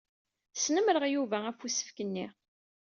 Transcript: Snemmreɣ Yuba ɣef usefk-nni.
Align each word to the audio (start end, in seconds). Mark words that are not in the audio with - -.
Snemmreɣ 0.55 1.03
Yuba 1.13 1.37
ɣef 1.41 1.59
usefk-nni. 1.65 2.27